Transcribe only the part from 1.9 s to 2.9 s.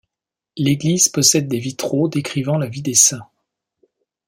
décrivant la vie